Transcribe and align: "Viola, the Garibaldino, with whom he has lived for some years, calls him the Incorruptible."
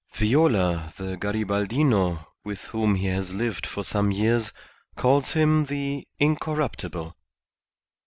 "Viola, 0.15 0.95
the 0.97 1.15
Garibaldino, 1.15 2.25
with 2.43 2.63
whom 2.71 2.95
he 2.95 3.05
has 3.05 3.35
lived 3.35 3.67
for 3.67 3.83
some 3.83 4.09
years, 4.11 4.51
calls 4.95 5.33
him 5.33 5.65
the 5.65 6.07
Incorruptible." 6.17 7.15